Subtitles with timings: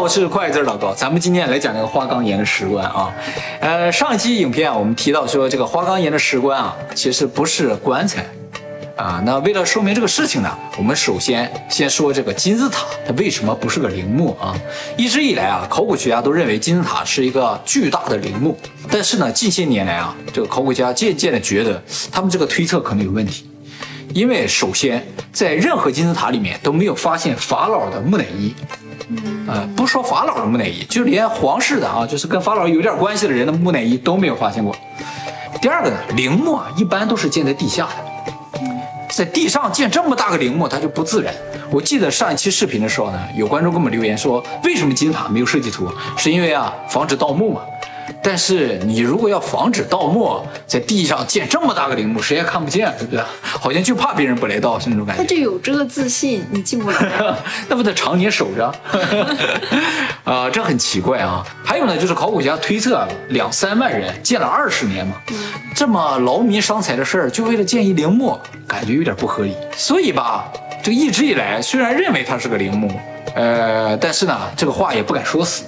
[0.00, 3.12] 我是快字老高，咱们今天来讲这个花岗岩的石棺啊。
[3.60, 8.24] 呃，上一期影片啊，我们提到说这个花岗岩的石棺啊，其实不是棺材
[8.94, 9.20] 啊。
[9.26, 14.54] 那为了说明这个事情呢，我们首先先说这个金字塔它为什么不是个陵墓啊？
[14.96, 18.56] 一直以来啊，考古学家都认为金字塔是一个巨大的陵墓，
[18.88, 23.48] 但是呢，近些年来啊，这个考古家渐渐的觉得他们这个推测可能有问题。
[24.14, 28.54] 因为首先，在任何金字塔里面都没有发现法老的木乃伊，
[29.46, 34.74] 呃，不说法老的木乃伊，就连皇室的啊，就是跟法老有点关系的人的木乃伊都没有发现过。
[35.60, 38.62] 第二个呢，陵墓啊，一般都是建在地下的，
[39.10, 41.34] 在地上建这么大个陵墓，它就不自然。
[41.70, 45.86] 我记得上一期视频的时候呢，有观众给我们留言说，为什么金字塔没有设计图？
[46.16, 47.60] 是因为啊，防止盗墓嘛。
[48.22, 53.22] 但是你如果要防止盗墓，在地上建这么大个陵墓，谁也看不见，对不对？
[53.42, 55.22] 好像就怕别人不来盗，是那种感觉。
[55.22, 57.34] 他就有这个自信，你进不来。
[57.68, 58.74] 那不得常年守着？
[60.24, 61.44] 啊，这很奇怪啊。
[61.64, 65.14] 还有呢，就是考古学家推测，两三万人建了二十年嘛，
[65.74, 69.54] 这么劳民伤财的事儿，就为了建一陵墓，感觉有点不合理。
[69.76, 70.50] 所以吧，
[70.82, 72.90] 这个一直以来虽然认为它是个陵墓，
[73.34, 75.64] 呃，但是呢，这个话也不敢说死。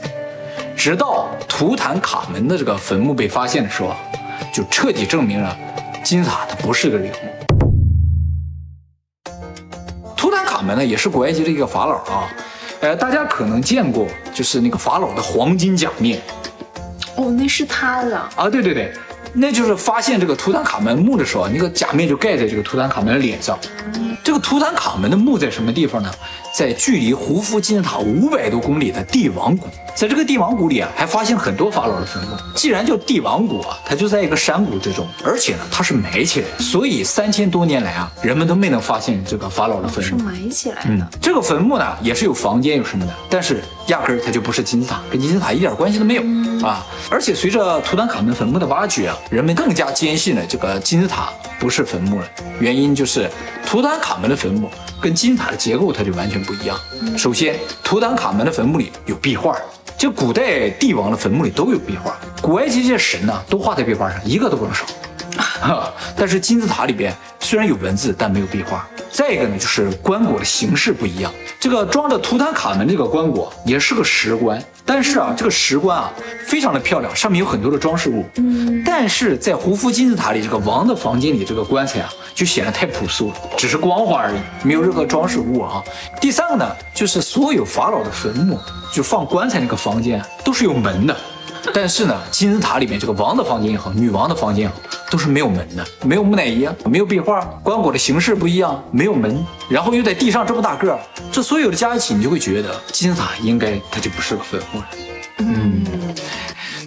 [0.76, 1.28] 直到
[1.60, 3.94] 图坦卡门的这个坟墓被发现的时候，
[4.50, 5.54] 就彻底证明了
[6.02, 7.18] 金字塔它不是个陵墓。
[10.16, 12.26] 图坦卡门呢，也是古埃及的一个法老啊，
[12.80, 16.22] 呃，大家可能见过，就是那个法老的黄金假面。
[17.16, 18.48] 哦，那是他的啊？
[18.48, 18.90] 对对对，
[19.34, 23.58] 那就是发现这个图坦卡门墓的时候，那个假面就盖在这个图坦卡门的脸上。
[24.22, 26.10] 这个图坦卡门的墓在什么地方呢？
[26.54, 29.66] 在距离胡夫金字塔五百多公里的帝王谷。
[29.94, 32.30] 在这个帝王谷里啊，还发现很多法老的坟墓。
[32.54, 40.18] 既然叫帝王谷啊，它就在一个山谷之中，而且呢，它是埋起来，所以三千多年来啊，人们都没能发现这个法老的坟墓。
[40.18, 41.06] 是埋起来的。
[41.20, 46.22] 这个坟墓呢，也是有房间有什么的，但是压根儿它就不是金字塔，跟金字塔一点关系都没有
[46.66, 46.84] 啊。
[47.10, 51.28] 而且随着图坦卡门坟墓的挖掘啊，人们更加坚信了这个金字塔
[51.60, 52.28] 不是坟墓了。
[52.58, 53.30] 原因就是
[53.64, 54.68] 图坦卡门的坟墓
[55.00, 56.76] 跟金字塔的结构它就完全不一样。
[57.16, 59.56] 首先，图坦卡门的坟墓里有壁画。
[59.98, 64.86] 就古代帝王的坟墓里都有壁画，古埃及这些神呢都画在壁画上，一个都不能少。
[66.16, 68.88] 但是金字塔里边虽然有文字，但没有壁画。
[69.10, 71.30] 再一个呢，就是棺椁的形式不一样。
[71.58, 74.62] 这个装着图坦卡门这个棺椁也是个石棺，
[74.92, 76.12] 但是啊，这个石棺啊
[76.44, 78.24] 非常的漂亮，上面有很多的装饰物。
[78.38, 85.80] 嗯，但是在胡夫金字塔里这个王的房间里，这个棺材啊就显得太朴素了，只是光滑而已，没有任何装饰物啊。
[86.20, 88.58] 第三个呢，就是所有法老的坟墓
[88.92, 91.16] 就放棺材那个房间都是有门的。
[91.74, 94.74] 但是呢，金字塔里面这个王的房间也好，女王的房间也好，
[95.10, 100.98] 都是没有门的，没有木乃伊，没有壁画，棺椁的形式不一样，没有门，然后又在地上这么大个儿，
[101.30, 104.88] 这所有的加一起，你就会觉得金字塔应该它就不是个坟墓了。
[105.38, 105.84] 嗯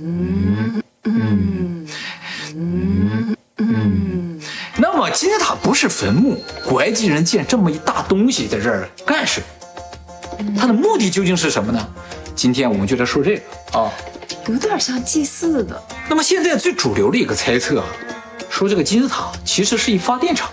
[0.01, 1.87] 嗯嗯
[2.55, 4.41] 嗯嗯。
[4.77, 9.45] 那么金字塔不是坟墓，古埃及人建这么一大东西在这儿干什么？
[10.59, 11.87] 它的目的究竟是什么呢？
[12.35, 13.91] 今天我们就来说这个啊。
[14.47, 15.81] 有点像祭祀的。
[16.09, 17.83] 那么现在最主流的一个猜测，
[18.49, 20.49] 说这个金字塔其实是一发电厂。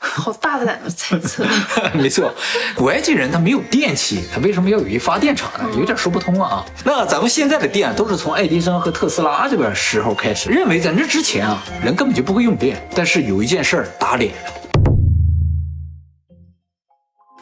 [0.00, 1.44] 好大胆的猜测。
[1.94, 2.32] 没错，
[2.74, 5.68] 古埃及人他没有电器，他为什么要有一发电厂呢？
[5.76, 6.64] 有点说不通啊。
[6.84, 12.80] 那咱们现在的电都是从爱迪生和特斯拉这边时候开始，认为在那之前啊，人根本就不会用电。
[12.94, 14.52] 但是有一件事儿打脸了。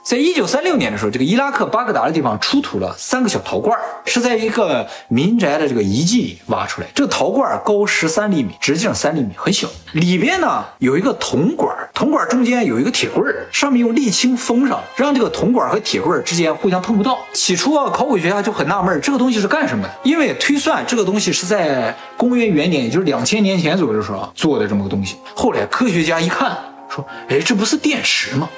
[0.06, 6.86] 在一九三六年的时候，这个伊拉克巴格达的地方出土了三个小陶罐，是在一个民宅的这个遗迹里挖出来。
[6.94, 9.66] 这个陶罐高十三厘米，直径三厘米，很小。
[9.94, 17.18] 里边呢有一个铜管，铜管中间有一个铁棍，上面用沥青封上，让这个铜管和铁棍之间互相碰不到。
[17.32, 19.92] 起初啊，考古学家就很纳闷，这个东西是干什么的？
[20.04, 25.16] 因为推算这个东西是在公元元年，也就是两千年前左右的时候做的这么个东西。
[25.34, 26.56] 后来科学家一看。
[26.96, 28.48] 说，哎，这不是电池吗？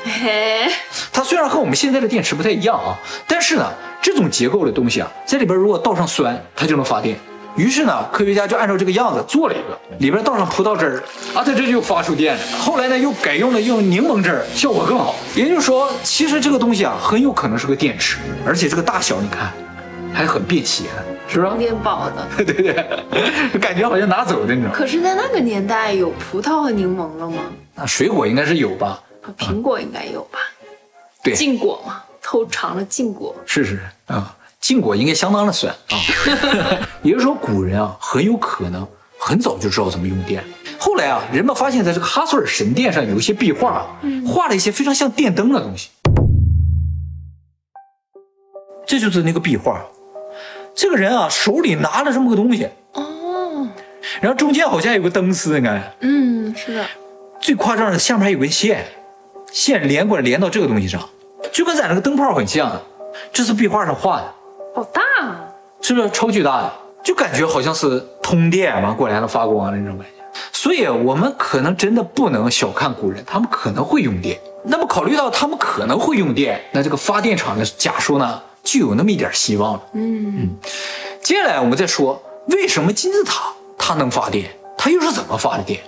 [1.12, 3.68] 它虽然和我们现在的电池不太一样啊，但是呢，
[4.00, 7.18] 这种结构的东西啊，在里边如果倒上酸，它就能发电。
[7.56, 11.02] 于是呢，科学家就按照这个样子做了一个，里边倒上葡萄汁儿
[11.34, 12.40] 啊，它这就发出电了。
[12.60, 15.16] 后来呢，又改用了用柠檬汁儿，效果更好。
[15.34, 19.52] 也就是说，其实这个东西啊，很有可能是个电池，而且这个大小你看，
[20.14, 20.84] 还很便携。
[21.30, 21.54] 是吧？
[21.58, 24.72] 电宝呢，对对对， 感觉好像拿走的那种。
[24.72, 27.42] 可是，在那个年代，有葡萄和柠檬了吗？
[27.78, 29.00] 那水果应该是有吧？
[29.38, 30.38] 苹果应该有吧？
[31.22, 33.34] 对，禁果嘛，偷尝了禁果。
[33.46, 35.96] 是是啊，禁果应该相当的酸啊。
[37.02, 38.84] 也就是说，古人啊，很有可能
[39.16, 40.42] 很早就知道怎么用电。
[40.76, 43.86] 后来啊，人们发现，在这个哈索尔神殿上有一些壁画，
[44.26, 45.90] 画了一些非常像电灯的东西。
[48.86, 49.80] 这就是那个壁画。
[50.74, 53.68] 这个人啊，手里拿了这么个东西，哦，
[54.20, 56.84] 然后中间好像有个灯丝，你看，嗯，是的，
[57.48, 58.84] 最夸张的下面还有根线，
[59.50, 61.00] 线连过来连到这个东西上，
[61.50, 62.78] 就跟咱那个灯泡很像。
[63.32, 64.34] 这是壁画上画的，
[64.74, 65.48] 好大啊！
[65.80, 66.72] 是不是超巨大的？
[67.02, 70.38] 就感觉好像是通电完过来了发光的那种感觉。
[70.52, 74.38] 所以，我们可能真的不能小看古人，他们可能会用电。
[74.64, 79.82] 那么，考虑到他们可能会用电，那这个发电厂的假说呢，就有那么一点希望了。
[79.94, 80.50] 嗯，
[81.22, 83.44] 接下来我们再说，为什么金字塔
[83.78, 84.50] 它能发电？
[84.76, 85.80] 它又是怎么发的电？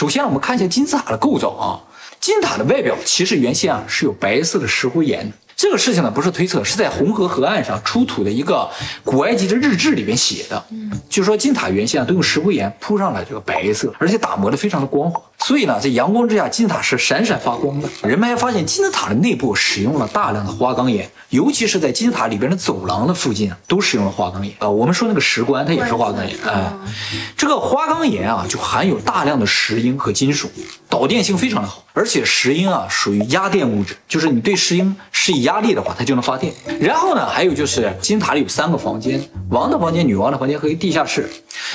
[0.00, 1.76] 首先，我们看一下金字塔的构造啊。
[2.18, 5.30] 金字塔的外表其实原先啊是有白色的石灰岩。
[5.54, 8.66] 这个事情呢不是推测，是在红河河岸上出土的一个
[9.04, 10.64] 古埃及的日志里边写的。
[10.70, 15.20] 嗯，就说金塔原先啊都用石灰岩铺上了这个白色，而且打磨的非常的光滑。
[15.42, 17.88] 所以呢，在阳光之下，金字塔是闪闪发光的。
[18.02, 24.54] 人们还发现金字塔的内部使用了大量的花岗岩，尤其是在金字塔里边的走廊的附近啊，都使用了花岗岩。
[24.60, 26.36] 呃，我们说那个石棺，它也是花岗岩。
[26.44, 26.70] 哎，
[27.36, 30.48] 这个花岗岩啊，就含有大量的石英和金属，
[30.88, 31.84] 导电性非常的好。
[31.94, 36.52] 而且石英啊，属于压电物质，就是你对石英施以压力的话，它就能发电。
[36.78, 41.28] 然后呢，还有就是金字塔里有三个房间：王的房间、女王的房间和一个地下室。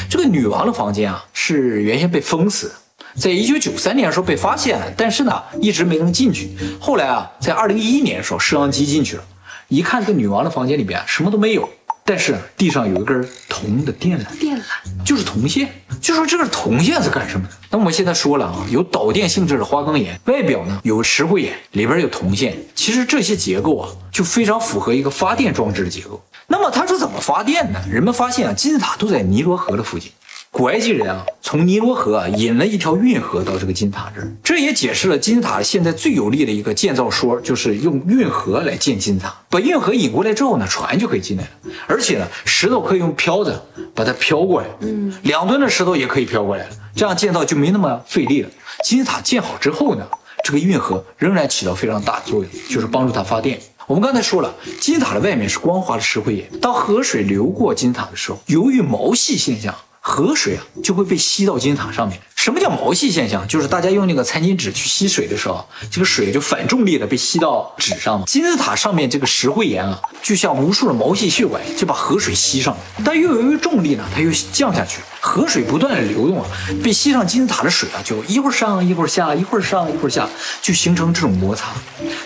[0.09, 2.75] 这个女王的房间啊，是原先被封死的。
[3.17, 6.49] 在一九九三年的时候被发现，但是呢，一直没能进去。
[6.79, 9.23] 后来啊，在二零一一年的时候，摄像机进去了，
[9.69, 11.69] 一看这个女王的房间里边什么都没有，
[12.03, 14.63] 但是地上有一根铜的电缆，电缆
[15.05, 15.69] 就是铜线。
[16.01, 17.53] 就说这个铜线是干什么的？
[17.71, 22.55] 那我们现在说了啊，有导电性质的花岗岩，外表呢有石灰岩，里边有铜线。
[22.75, 26.21] 其实这些结构啊，就非常符合一个发电装置的结构。
[26.47, 27.79] 那么它是怎么发电呢？
[27.89, 30.11] 人们发现啊，金字塔都在尼罗河的附近。
[30.57, 39.35] 古埃及人啊，从尼罗河啊引了一条运河到这个金字塔这儿，这也解释了金字塔现在最有力的一个建造说，就是用运河来建金字塔。
[39.49, 41.49] 把运河引过来之后呢，船就可以进来了，
[41.87, 43.61] 而且呢，石头可以用漂子
[43.93, 48.49] 把它漂过来，嗯，两吨的石头也可以漂过来了，这样建造就没那么费力了。
[48.81, 50.07] 金字塔建好之后呢，
[50.41, 53.59] 这个运河仍然起到非常大的作用，就是帮助它发电。
[53.87, 59.75] 我们刚才说了，金字塔的外面是光滑的石灰岩，当河水流过金字塔的时候，由于毛细现象。
[60.07, 62.19] 河水啊就会被吸到金字塔上面。
[62.35, 63.47] 什么叫毛细现象？
[63.47, 72.77] 就是大家用那个餐巾纸去吸水的时候，这个水就反重力的被吸到纸上金字塔上面这个石灰岩啊，就像无数的毛细血管，就把河水吸上。
[73.03, 74.99] 但又由于重力呢，它又降下去。
[75.19, 76.47] 河水不断的流动啊，
[76.83, 80.29] 被吸上金字塔的水啊，就一会儿上一会儿下，一会儿上一会儿下，
[80.61, 81.73] 就形成这种摩擦。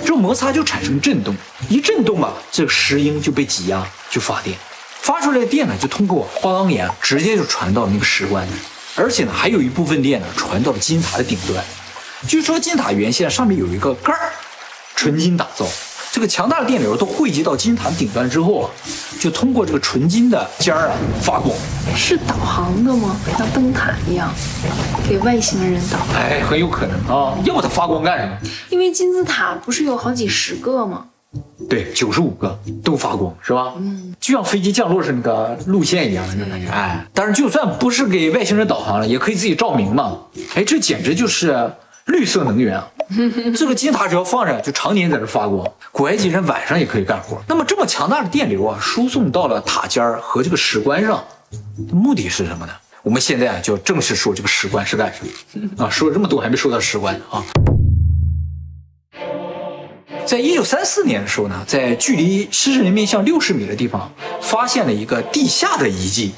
[0.02, 1.34] 这种摩擦就产生震动，
[1.70, 4.58] 一震动吧，这个石英就被挤压，就发电。
[5.02, 8.52] 发出来的电呢，就通过花岗岩直接就传到那个石棺里，
[8.96, 11.64] 而且呢，还有一部分电呢传到了金字塔的顶端。
[12.28, 14.32] 据说金字塔原先上面有一个盖儿，
[14.96, 15.66] 纯金打造，
[16.12, 18.70] 这个强大的电流都汇集到金字塔顶端之后啊，
[19.20, 21.56] 就通过这个纯金的尖儿啊发光。
[21.96, 23.16] 是导航的吗？
[23.38, 24.32] 像灯塔一样，
[25.08, 26.16] 给外星人导航？
[26.16, 28.38] 哎，很有可能啊，要不它发光干什么？
[28.70, 31.06] 因为金字塔不是有好几十个吗？
[31.70, 33.74] 对，九十五个都发光，是吧？
[33.78, 36.68] 嗯，就像飞机降落时那个路线一样的那种感觉。
[36.72, 40.18] 哎，但是就算不是给外星人导航了，也可以自己照明嘛。
[40.56, 41.72] 哎，这简直就是
[42.06, 42.88] 绿色能源啊！
[43.56, 45.64] 这个金字塔只要放着，就常年在这发光。
[45.92, 47.40] 古埃及人晚上也可以干活。
[47.48, 51.24] 那么这么强大的电流啊，输送到了塔尖儿和这个石棺上，
[51.92, 52.74] 目的是什么呢？
[53.04, 55.90] 我们现在就正式说这个石棺是干什么啊？
[55.90, 57.44] 说了这么多，还没说到石棺呢啊。
[60.30, 66.32] 在一九三四年的时候呢，在距离狮身人面像六十米的地方，发现了一个地下的遗迹。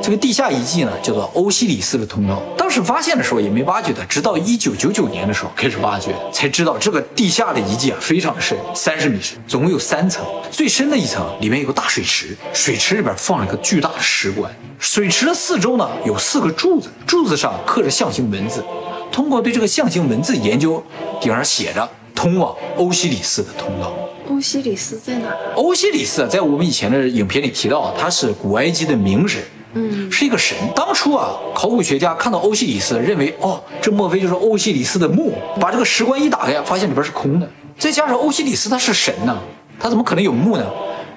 [0.00, 2.40] 这个地下遗迹呢，叫做欧西里斯的通道。
[2.56, 10.24] 当时发现的时候也没挖掘的，直到一九九九年的时候开始挖掘，才知道这个地下的遗迹啊非常的深，三十米深，总共有三层。
[10.52, 14.48] 最深的一层里面有个大水池，水池里边放了一个巨大的石棺。
[14.78, 18.64] 水池的四周呢有四个柱子，柱子上刻着象形文字。
[19.10, 20.80] 通过对这个象形文字研究，
[21.20, 21.90] 顶上写着。
[22.18, 23.92] 通往欧西里斯的通道。
[24.28, 25.28] 欧西里斯在哪？
[25.54, 29.40] 欧西里斯在我们以前的影片里提到，他是古埃及的名神，
[29.74, 30.56] 嗯，是一个神。
[30.74, 35.32] 当初啊，考古学家看到欧西里斯，认为哦，这莫非就是欧西里斯的墓？
[35.60, 37.48] 把这个石棺一打开，发现里边是空的。
[37.78, 39.38] 再加上欧西里斯他是神呢，
[39.78, 40.66] 他怎么可能有墓呢？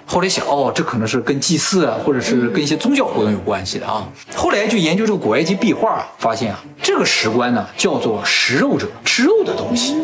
[0.05, 4.07] 后来想，哦，这可能是跟祭祀啊，或者是跟一些宗教活动有关系的啊。
[4.35, 9.95] 后来就研究这个古埃及壁画，发现啊，这个石棺呢叫做食肉者，吃肉的东西。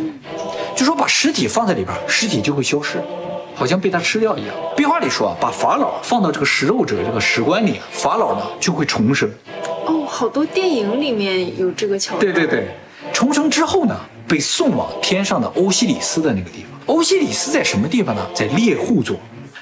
[0.78, 3.02] 就说把尸体放在里边，尸体就会消失，
[3.56, 4.56] 好像被他吃掉一样。
[4.76, 9.28] 壁画里说啊，把法老放到这个食肉者这个石棺里，法老呢就会重生。
[9.88, 12.20] 哦，好多电影里面有这个桥段。
[12.20, 12.68] 对对对，
[13.12, 13.96] 重生之后呢，
[14.28, 16.80] 被送往天上的欧西里斯的那个地方。
[16.86, 18.22] 欧西里斯在什么地方呢？
[18.36, 19.18] 在猎户座。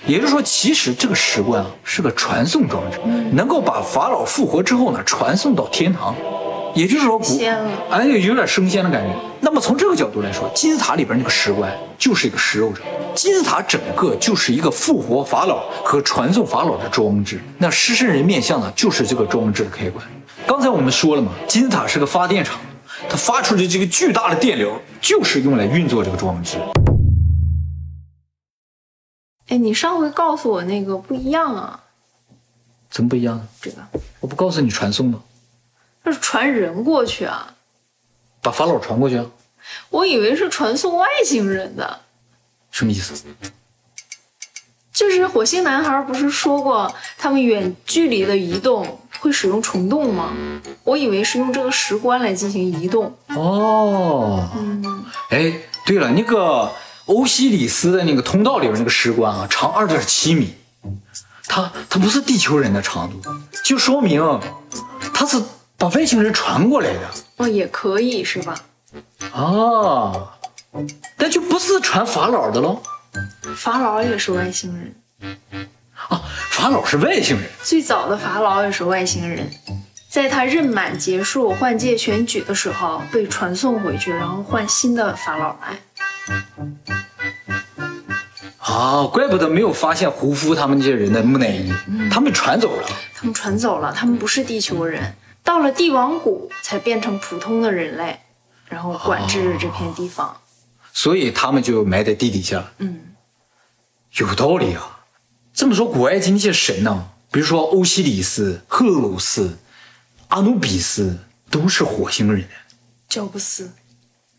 [0.06, 3.00] 也就是说，其实这个石棺啊是个传送装置，
[3.32, 6.14] 能够把法老复活之后呢传送到天堂。
[6.76, 9.16] 也就是说，古仙了哎，有点升仙的感觉。
[9.40, 12.82] 那么从这个角度来说，金字塔里边那个石棺就是一个食肉者，
[13.16, 17.40] 金字塔整个就是一个复活法老和传送法老的装置。
[17.58, 20.06] 那狮身人面像呢，就是这个装置的开关。
[20.46, 22.60] 刚才我们说了嘛，金字塔是个发电厂，
[23.10, 26.58] 它发出的这个巨大的电流就是用来运作这个装置。
[29.48, 31.80] 哎，你上回告诉我那个不一样啊，
[32.90, 33.48] 怎么不一样呢？
[33.62, 33.78] 这个
[34.20, 35.22] 我不告诉你传送吗？
[36.06, 37.54] 那是传人过去啊，
[38.42, 39.26] 把法老传过去啊？
[39.90, 42.02] 我以为是传送外星人的。
[42.72, 43.26] 什么意思？
[44.94, 50.34] 就是火星男孩不是说过他们远距离的移动会使用虫洞吗？
[50.84, 53.14] 我以为是用这个石棺来进行移动。
[53.30, 54.48] 哦，
[55.32, 55.52] 哎，
[55.86, 56.72] 对了，那个
[57.08, 60.54] 欧西里斯的那个通道里边那个石棺啊，长二点七米，
[61.48, 63.20] 它它不是地球人的长度，
[63.64, 64.22] 就说明
[65.14, 65.42] 它是
[65.78, 67.00] 把外星人传过来的
[67.38, 68.56] 哦，也可以是吧？
[69.34, 70.38] 啊，
[71.18, 72.82] 那就不是传法老的喽。
[73.56, 74.96] 法老也是外星人，
[76.08, 79.50] 啊，法老是外星人，最早的法老也是外星人，
[80.10, 85.80] 在他任满结束换届选举的时候被传送回去，然后换新的法老来。
[88.58, 91.72] 啊，怪不得没有发现胡夫他们这些人的木乃伊，
[92.10, 92.88] 他们传走了。
[93.14, 95.16] 他们传走了，他们不是地球人，
[95.46, 98.20] 到了帝王谷才变成普通的人类，
[98.68, 100.36] 然后管制这片地方。
[100.92, 102.72] 所以他们就埋在地底下。
[102.80, 103.14] 嗯，
[104.16, 105.00] 有道理啊。
[105.54, 109.58] 这么说，古埃及那些神呢、比如说欧西里斯、赫鲁斯、
[110.30, 112.46] 阿努比斯，都是火星人。
[113.08, 113.72] 乔布斯。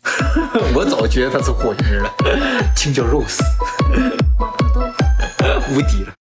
[0.75, 2.13] 我早觉得他是火星人了，
[2.75, 3.43] 青椒肉丝，
[4.37, 5.73] 麻婆豆腐。
[5.73, 6.13] 无敌了。